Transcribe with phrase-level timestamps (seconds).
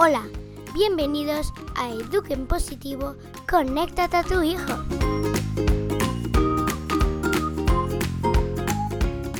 [0.00, 0.28] Hola,
[0.74, 3.16] bienvenidos a Eduquen Positivo,
[3.50, 4.74] conéctate a tu hijo.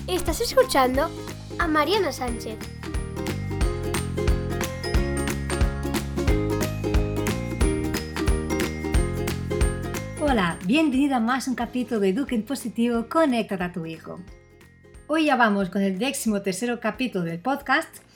[0.09, 1.09] Estás escuchando
[1.61, 2.59] a Mariana Sánchez.
[10.21, 14.19] Hola, bienvenida a más un capítulo de Eduquen Positivo, conéctate a tu hijo.
[15.07, 18.08] Hoy ya vamos con el décimo tercero capítulo del podcast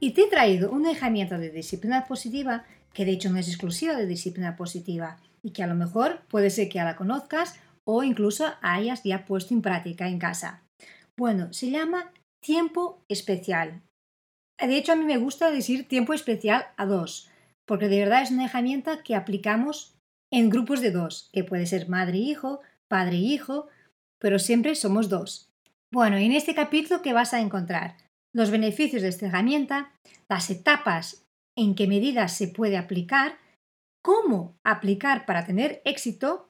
[0.00, 2.64] y te he traído una herramienta de disciplina positiva
[2.94, 6.50] que de hecho no es exclusiva de disciplina positiva y que a lo mejor puede
[6.50, 10.62] ser que ya la conozcas o incluso hayas ya puesto en práctica en casa.
[11.16, 13.82] Bueno, se llama tiempo especial.
[14.58, 17.30] De hecho, a mí me gusta decir tiempo especial a dos,
[17.66, 19.94] porque de verdad es una herramienta que aplicamos
[20.32, 23.68] en grupos de dos, que puede ser madre e hijo, padre e hijo,
[24.18, 25.50] pero siempre somos dos.
[25.92, 27.96] Bueno, en este capítulo, ¿qué vas a encontrar?
[28.32, 29.92] Los beneficios de esta herramienta,
[30.28, 33.38] las etapas en qué medidas se puede aplicar,
[34.02, 36.48] cómo aplicar para tener éxito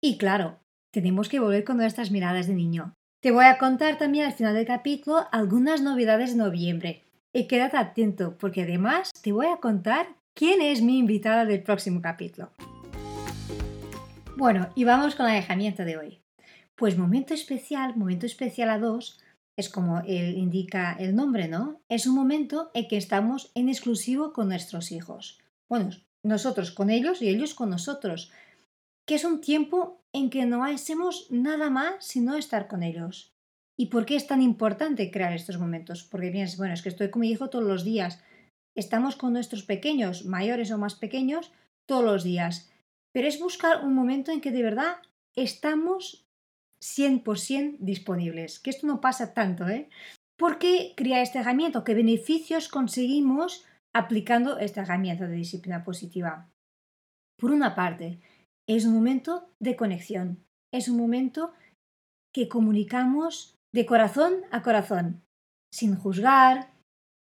[0.00, 0.60] y claro,
[0.92, 2.94] tenemos que volver con nuestras miradas de niño.
[3.20, 7.02] Te voy a contar también al final del capítulo algunas novedades de noviembre.
[7.34, 12.00] Y quédate atento porque además te voy a contar quién es mi invitada del próximo
[12.00, 12.52] capítulo.
[14.36, 16.20] Bueno, y vamos con la herramienta de hoy.
[16.76, 19.18] Pues momento especial, momento especial a dos,
[19.58, 21.80] es como él indica el nombre, ¿no?
[21.88, 25.40] Es un momento en que estamos en exclusivo con nuestros hijos.
[25.68, 25.90] Bueno,
[26.22, 28.30] nosotros con ellos y ellos con nosotros.
[29.04, 33.32] Que es un tiempo en que no hacemos nada más sino estar con ellos.
[33.76, 36.04] ¿Y por qué es tan importante crear estos momentos?
[36.04, 38.22] Porque piensas, bueno, es que estoy con mi hijo todos los días.
[38.76, 41.50] Estamos con nuestros pequeños, mayores o más pequeños,
[41.84, 42.70] todos los días.
[43.10, 44.98] Pero es buscar un momento en que de verdad
[45.34, 46.27] estamos
[46.82, 49.88] 100% disponibles, que esto no pasa tanto, ¿eh?
[50.38, 51.82] ¿Por qué crea esta herramienta?
[51.82, 56.48] ¿Qué beneficios conseguimos aplicando esta herramienta de disciplina positiva?
[57.38, 58.20] Por una parte,
[58.68, 61.52] es un momento de conexión, es un momento
[62.32, 65.22] que comunicamos de corazón a corazón,
[65.72, 66.72] sin juzgar,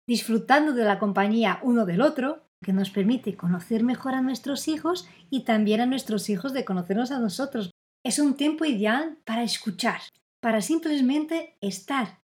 [0.09, 5.09] disfrutando de la compañía uno del otro, que nos permite conocer mejor a nuestros hijos
[5.31, 7.73] y también a nuestros hijos de conocernos a nosotros,
[8.05, 10.01] es un tiempo ideal para escuchar,
[10.41, 12.19] para simplemente estar.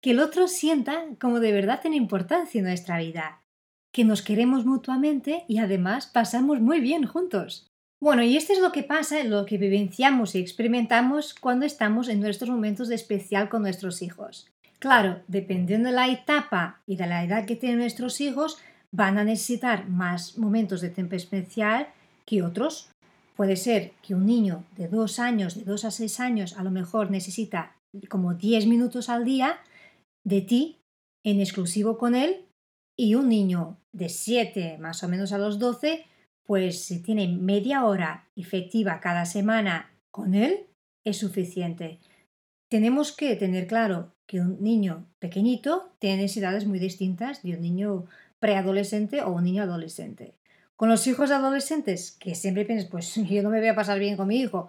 [0.00, 3.42] Que el otro sienta como de verdad tiene importancia en nuestra vida,
[3.92, 7.66] que nos queremos mutuamente y además pasamos muy bien juntos.
[8.00, 12.20] Bueno, y esto es lo que pasa, lo que vivenciamos y experimentamos cuando estamos en
[12.20, 14.48] nuestros momentos de especial con nuestros hijos.
[14.80, 18.58] Claro, dependiendo de la etapa y de la edad que tienen nuestros hijos,
[18.90, 21.86] van a necesitar más momentos de tiempo especial
[22.26, 22.90] que otros.
[23.36, 26.70] Puede ser que un niño de dos años, de dos a seis años, a lo
[26.70, 27.76] mejor necesita
[28.08, 29.60] como 10 minutos al día
[30.24, 30.78] de ti
[31.24, 32.46] en exclusivo con él
[32.96, 36.04] y un niño de 7 más o menos a los 12,
[36.44, 40.66] pues si tiene media hora efectiva cada semana con él,
[41.04, 42.00] es suficiente.
[42.70, 48.06] Tenemos que tener claro que un niño pequeñito tiene necesidades muy distintas de un niño
[48.40, 50.34] preadolescente o un niño adolescente.
[50.76, 54.16] Con los hijos adolescentes, que siempre piensas, pues yo no me voy a pasar bien
[54.16, 54.68] con mi hijo,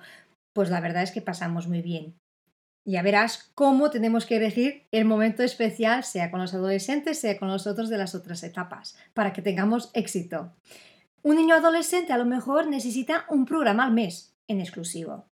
[0.54, 2.16] pues la verdad es que pasamos muy bien.
[2.86, 7.48] Ya verás cómo tenemos que elegir el momento especial, sea con los adolescentes, sea con
[7.48, 10.52] los otros de las otras etapas, para que tengamos éxito.
[11.22, 15.26] Un niño adolescente a lo mejor necesita un programa al mes en exclusivo.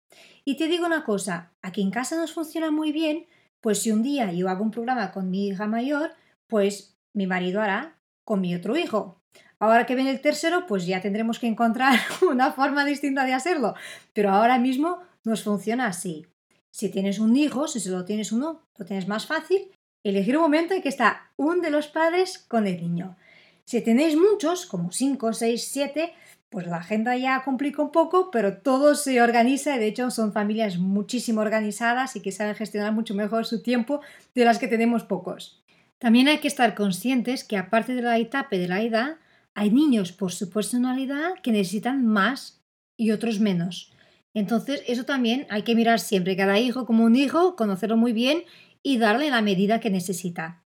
[0.44, 3.26] Y te digo una cosa, aquí en casa nos funciona muy bien,
[3.62, 6.12] pues si un día yo hago un programa con mi hija mayor,
[6.46, 9.17] pues mi marido hará con mi otro hijo.
[9.60, 11.98] Ahora que viene el tercero, pues ya tendremos que encontrar
[12.28, 13.74] una forma distinta de hacerlo.
[14.12, 16.26] Pero ahora mismo nos funciona así.
[16.70, 19.70] Si tienes un hijo, si solo tienes uno, lo tienes más fácil.
[20.04, 23.16] Elegir un momento en que está uno de los padres con el niño.
[23.64, 26.12] Si tenéis muchos, como 5, 6, 7,
[26.50, 30.32] pues la agenda ya complica un poco, pero todo se organiza y de hecho son
[30.32, 34.00] familias muchísimo organizadas y que saben gestionar mucho mejor su tiempo
[34.34, 35.62] de las que tenemos pocos.
[35.98, 39.16] También hay que estar conscientes que aparte de la etapa de la edad,
[39.58, 42.62] hay niños por su personalidad que necesitan más
[42.96, 43.92] y otros menos.
[44.32, 48.44] Entonces, eso también hay que mirar siempre, cada hijo como un hijo, conocerlo muy bien
[48.84, 50.62] y darle la medida que necesita.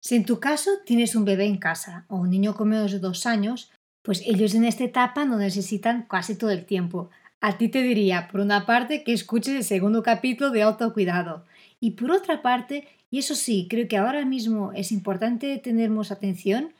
[0.00, 2.98] Si en tu caso tienes un bebé en casa o un niño con menos de
[2.98, 3.70] dos años,
[4.02, 7.10] pues ellos en esta etapa no necesitan casi todo el tiempo.
[7.40, 11.44] A ti te diría, por una parte, que escuches el segundo capítulo de autocuidado.
[11.78, 16.72] Y por otra parte, y eso sí, creo que ahora mismo es importante tenernos atención,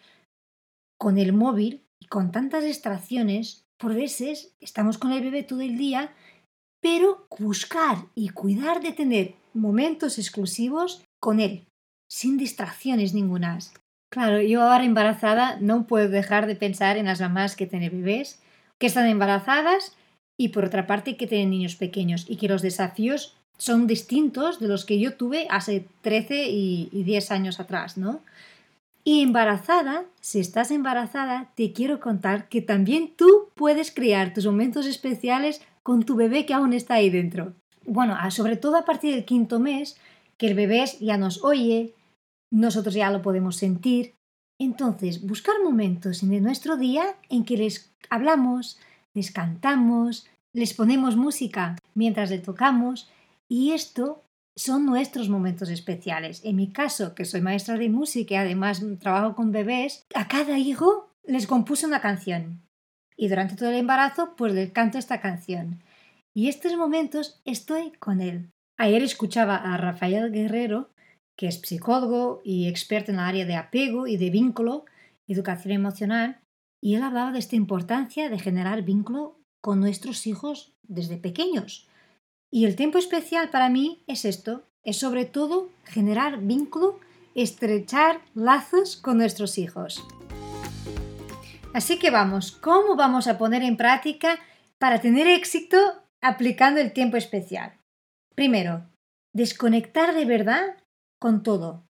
[1.03, 5.77] con el móvil y con tantas distracciones, por veces estamos con el bebé todo el
[5.77, 6.13] día,
[6.81, 11.67] pero buscar y cuidar de tener momentos exclusivos con él,
[12.09, 13.75] sin distracciones ningunas.
[14.13, 18.41] Claro, yo ahora embarazada no puedo dejar de pensar en las mamás que tienen bebés,
[18.79, 19.97] que están embarazadas
[20.39, 24.69] y por otra parte que tienen niños pequeños y que los desafíos son distintos de
[24.69, 28.21] los que yo tuve hace 13 y, y 10 años atrás, ¿no?
[29.05, 34.87] Y embarazada, si estás embarazada, te quiero contar que también tú puedes crear tus momentos
[34.87, 37.55] especiales con tu bebé que aún está ahí dentro.
[37.85, 39.99] Bueno, sobre todo a partir del quinto mes,
[40.39, 41.95] que el bebé ya nos oye,
[42.53, 44.15] nosotros ya lo podemos sentir.
[44.61, 48.79] Entonces, buscar momentos en nuestro día en que les hablamos,
[49.15, 53.11] les cantamos, les ponemos música mientras le tocamos
[53.49, 54.23] y esto
[54.57, 56.43] son nuestros momentos especiales.
[56.45, 60.59] En mi caso, que soy maestra de música y además trabajo con bebés, a cada
[60.59, 62.63] hijo les compuse una canción.
[63.17, 65.83] Y durante todo el embarazo, pues les canto esta canción.
[66.35, 68.51] Y estos momentos estoy con él.
[68.79, 70.91] Ayer escuchaba a Rafael Guerrero,
[71.37, 74.85] que es psicólogo y experto en el área de apego y de vínculo,
[75.29, 76.41] educación emocional,
[76.81, 81.87] y él hablaba de esta importancia de generar vínculo con nuestros hijos desde pequeños.
[82.55, 87.01] Y el tiempo especial para mí es esto, es sobre todo generar vínculo,
[87.35, 90.07] estrechar lazos con nuestros hijos.
[91.73, 94.39] Así que vamos, ¿cómo vamos a poner en práctica
[94.79, 95.79] para tener éxito
[96.21, 97.73] aplicando el tiempo especial?
[98.35, 98.87] Primero,
[99.33, 100.77] desconectar de verdad
[101.19, 101.87] con todo,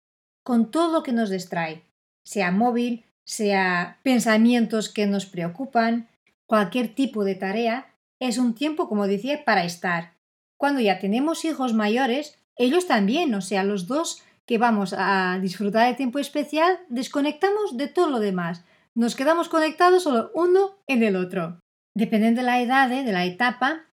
[0.43, 1.83] con todo lo que nos distrae,
[2.23, 6.09] sea móvil, sea pensamientos que nos preocupan,
[6.47, 10.16] cualquier tipo de tarea, es un tiempo, como decía, para estar,
[10.57, 15.87] cuando ya tenemos hijos mayores, ellos también, o sea, los dos que vamos a disfrutar
[15.87, 18.63] de tiempo especial, desconectamos de todo lo demás.
[18.95, 21.59] Nos quedamos conectados solo uno en el otro.
[21.95, 23.03] Dependiendo de la edad, ¿eh?
[23.03, 23.85] de la etapa,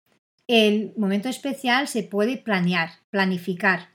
[0.46, 3.88] el momento especial se puede planear, planificar,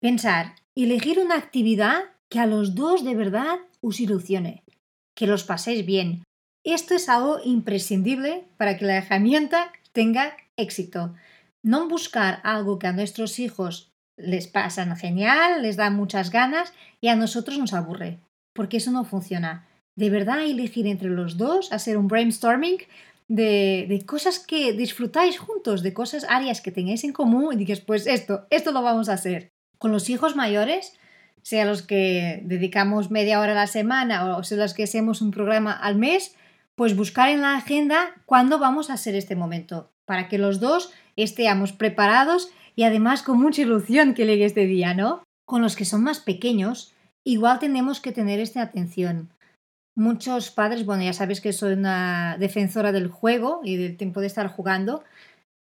[0.00, 4.64] pensar, elegir una actividad que a los dos de verdad os ilusione,
[5.14, 6.24] que los paséis bien.
[6.64, 11.14] Esto es algo imprescindible para que la herramienta tenga éxito
[11.62, 17.08] no buscar algo que a nuestros hijos les pasan genial, les da muchas ganas y
[17.08, 18.18] a nosotros nos aburre,
[18.52, 19.66] porque eso no funciona.
[19.96, 22.78] De verdad elegir entre los dos, hacer un brainstorming
[23.28, 27.80] de, de, cosas que disfrutáis juntos, de cosas, áreas que tengáis en común y dices,
[27.80, 29.50] pues esto, esto lo vamos a hacer.
[29.78, 30.98] Con los hijos mayores,
[31.42, 35.30] sea los que dedicamos media hora a la semana o sea los que hacemos un
[35.30, 36.36] programa al mes,
[36.74, 40.92] pues buscar en la agenda cuándo vamos a hacer este momento, para que los dos
[41.16, 45.22] estemos preparados y además con mucha ilusión que llegue este día, ¿no?
[45.46, 46.94] Con los que son más pequeños,
[47.24, 49.30] igual tenemos que tener esta atención.
[49.94, 54.26] Muchos padres, bueno, ya sabes que soy una defensora del juego y del tiempo de
[54.26, 55.04] estar jugando,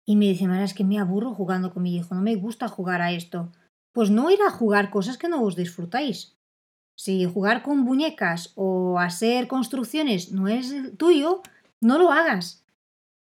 [0.07, 3.03] y me dicen, es que me aburro jugando con mi hijo, no me gusta jugar
[3.03, 3.53] a esto.
[3.93, 6.37] Pues no ir a jugar cosas que no os disfrutáis.
[6.97, 11.43] Si jugar con muñecas o hacer construcciones no es tuyo,
[11.81, 12.65] no lo hagas.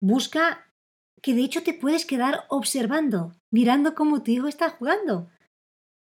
[0.01, 0.68] Busca
[1.23, 5.29] que de hecho te puedes quedar observando, mirando cómo tu hijo está jugando.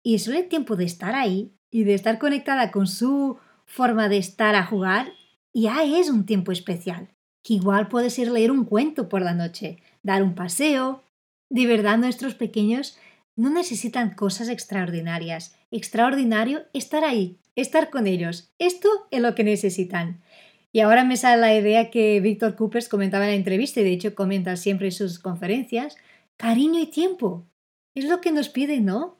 [0.02, 4.18] Y solo el tiempo de estar ahí y de estar conectada con su forma de
[4.18, 5.12] estar a jugar
[5.54, 7.08] ya es un tiempo especial.
[7.42, 11.02] Que igual puede ser leer un cuento por la noche, dar un paseo.
[11.50, 12.96] De verdad, nuestros pequeños
[13.36, 15.56] no necesitan cosas extraordinarias.
[15.70, 18.52] Extraordinario estar ahí, estar con ellos.
[18.58, 20.22] Esto es lo que necesitan.
[20.72, 23.92] Y ahora me sale la idea que Víctor Coopers comentaba en la entrevista y de
[23.92, 25.96] hecho comenta siempre en sus conferencias,
[26.38, 27.46] cariño y tiempo.
[27.94, 29.18] Es lo que nos pide, ¿no?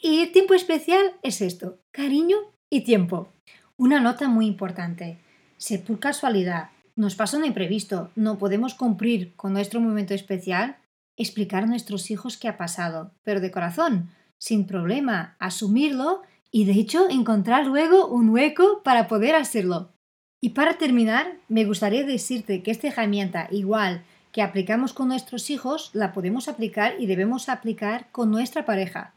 [0.00, 2.36] Y el tiempo especial es esto, cariño
[2.70, 3.28] y tiempo.
[3.76, 5.18] Una nota muy importante.
[5.58, 10.78] Si por casualidad nos pasa un imprevisto, no podemos cumplir con nuestro momento especial,
[11.16, 16.72] explicar a nuestros hijos qué ha pasado, pero de corazón, sin problema, asumirlo y de
[16.72, 19.92] hecho encontrar luego un hueco para poder hacerlo.
[20.40, 25.90] Y para terminar, me gustaría decirte que esta herramienta, igual que aplicamos con nuestros hijos,
[25.94, 29.14] la podemos aplicar y debemos aplicar con nuestra pareja.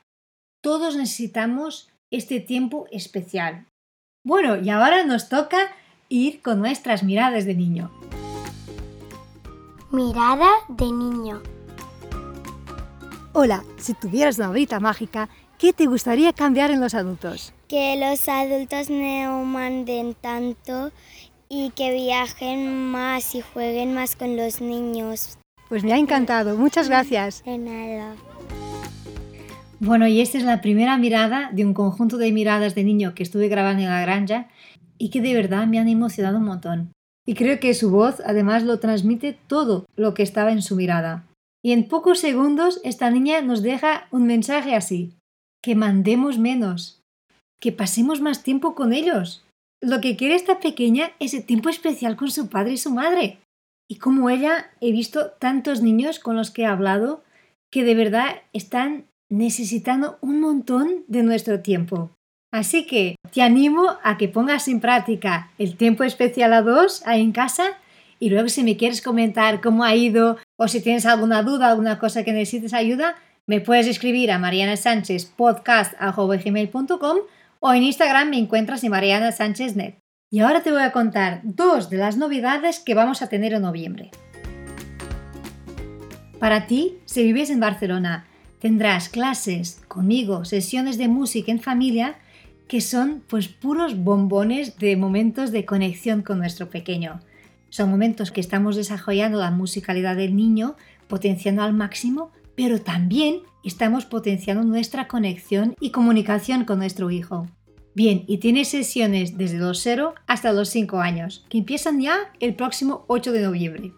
[0.63, 3.67] Todos necesitamos este tiempo especial.
[4.25, 5.57] Bueno, y ahora nos toca
[6.09, 7.91] ir con nuestras miradas de niño.
[9.91, 11.41] Mirada de niño.
[13.33, 17.53] Hola, si tuvieras una varita mágica, ¿qué te gustaría cambiar en los adultos?
[17.71, 20.91] Que los adultos no manden tanto
[21.47, 25.37] y que viajen más y jueguen más con los niños.
[25.69, 27.45] Pues me ha encantado, muchas gracias.
[27.45, 28.17] De nada.
[29.79, 33.23] Bueno, y esta es la primera mirada de un conjunto de miradas de niño que
[33.23, 34.49] estuve grabando en la granja
[34.97, 36.91] y que de verdad me han emocionado un montón.
[37.25, 41.25] Y creo que su voz además lo transmite todo lo que estaba en su mirada.
[41.63, 45.13] Y en pocos segundos esta niña nos deja un mensaje así,
[45.63, 47.00] que mandemos menos,
[47.61, 49.45] que pasemos más tiempo con ellos.
[49.83, 53.39] lo que quiere esta pequeña es el tiempo especial con su padre y su madre.
[53.89, 57.23] Y como ella, he visto tantos niños con los que he hablado
[57.71, 62.11] que de verdad están necesitando un montón de nuestro tiempo.
[62.53, 67.21] Así que te animo a que pongas en práctica el tiempo especial a dos ahí
[67.21, 67.79] en casa
[68.19, 71.97] y luego si me quieres comentar cómo ha ido o si tienes alguna duda, alguna
[71.97, 73.15] cosa que necesites ayuda,
[73.47, 77.17] me puedes escribir a marianasanchezpodcast.com
[77.63, 79.99] o en Instagram me encuentras en Mariana Sánchez Net.
[80.31, 83.61] Y ahora te voy a contar dos de las novedades que vamos a tener en
[83.61, 84.09] noviembre.
[86.39, 88.25] Para ti, si vives en Barcelona,
[88.59, 92.15] tendrás clases conmigo, sesiones de música en familia
[92.67, 97.19] que son pues puros bombones de momentos de conexión con nuestro pequeño.
[97.69, 100.77] Son momentos que estamos desarrollando la musicalidad del niño,
[101.07, 107.47] potenciando al máximo, pero también estamos potenciando nuestra conexión y comunicación con nuestro hijo.
[107.93, 112.55] Bien, y tiene sesiones desde los 0 hasta los 5 años, que empiezan ya el
[112.55, 113.91] próximo 8 de noviembre.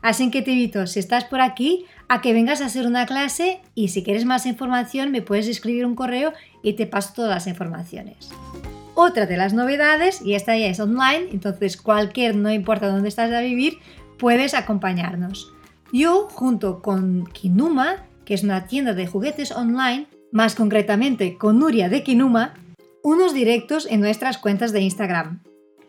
[0.00, 3.60] Así que te invito, si estás por aquí, a que vengas a hacer una clase
[3.74, 6.32] y si quieres más información me puedes escribir un correo
[6.62, 8.30] y te paso todas las informaciones.
[8.94, 13.32] Otra de las novedades, y esta ya es online, entonces cualquier, no importa dónde estás
[13.32, 13.78] a vivir,
[14.18, 15.52] puedes acompañarnos.
[15.94, 21.88] Yo, junto con Kinuma, que es una tienda de juguetes online, más concretamente con Nuria
[21.88, 22.54] de Kinuma,
[23.04, 25.44] unos directos en nuestras cuentas de Instagram.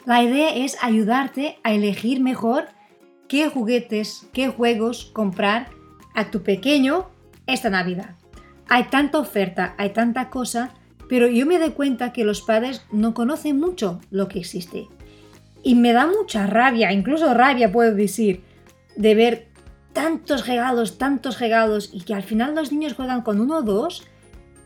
[0.06, 2.66] La idea es ayudarte a elegir mejor
[3.28, 5.72] qué juguetes, qué juegos comprar
[6.14, 7.08] a tu pequeño
[7.48, 8.12] esta Navidad.
[8.70, 10.76] Hay tanta oferta, hay tanta cosa,
[11.10, 14.86] pero yo me doy cuenta que los padres no conocen mucho lo que existe.
[15.64, 18.44] Y me da mucha rabia, incluso rabia puedo decir,
[18.96, 19.55] de ver
[19.96, 24.04] tantos regalos, tantos regalos y que al final los niños juegan con uno o dos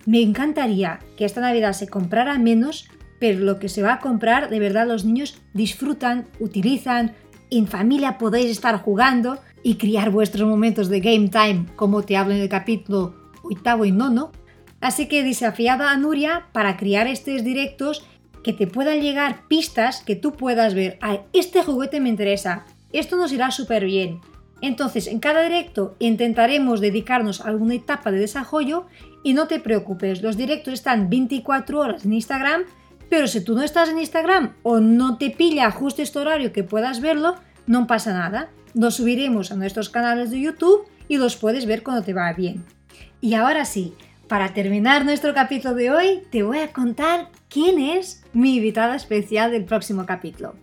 [0.06, 4.50] me encantaría que esta Navidad se comprara menos, pero lo que se va a comprar,
[4.50, 7.14] de verdad los niños disfrutan, utilizan,
[7.52, 12.34] en familia podéis estar jugando y criar vuestros momentos de game time, como te hablo
[12.34, 14.32] en el capítulo octavo y nono.
[14.82, 18.04] Así que desafiada a Nuria para crear estos directos
[18.44, 20.98] que te puedan llegar pistas que tú puedas ver.
[21.34, 24.22] este juguete me interesa, esto nos irá súper bien.
[24.62, 28.88] Entonces, en cada directo intentaremos dedicarnos a alguna etapa de desarrollo
[29.24, 32.64] y no te preocupes, los directos están 24 horas en Instagram,
[33.10, 36.64] pero si tú no estás en Instagram o no te pilla justo este horario que
[36.64, 37.36] puedas verlo,
[37.68, 38.50] no pasa nada.
[38.74, 42.64] Los subiremos a nuestros canales de YouTube y los puedes ver cuando te va bien.
[43.20, 43.94] Y ahora sí,
[44.28, 49.52] para terminar nuestro capítulo de hoy, te voy a contar quién es mi invitada especial
[49.52, 50.56] del próximo capítulo.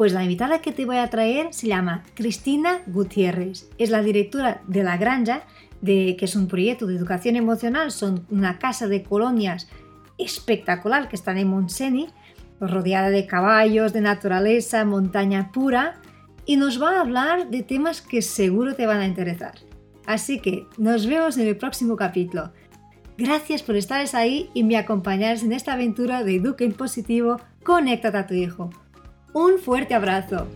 [0.00, 3.68] Pues la invitada que te voy a traer se llama Cristina Gutiérrez.
[3.76, 5.42] Es la directora de La Granja
[5.82, 9.68] de, que es un proyecto de educación emocional, son una casa de colonias
[10.16, 12.08] espectacular que están en Montseny,
[12.62, 16.00] rodeada de caballos, de naturaleza, montaña pura,
[16.46, 19.52] y nos va a hablar de temas que seguro te van a interesar.
[20.06, 22.52] Así que nos vemos en el próximo capítulo.
[23.18, 28.16] Gracias por estar ahí y me acompañarse en esta aventura de Educa en Positivo, Conéctate
[28.16, 28.70] a tu hijo.
[29.32, 30.46] Un fuerte abrazo.